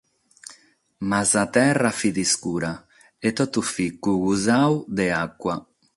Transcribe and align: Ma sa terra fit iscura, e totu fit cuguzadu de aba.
Ma 1.09 1.19
sa 1.31 1.43
terra 1.57 1.91
fit 1.99 2.15
iscura, 2.25 2.71
e 3.27 3.29
totu 3.37 3.59
fit 3.73 3.93
cuguzadu 4.03 4.77
de 4.95 5.05
aba. 5.23 5.55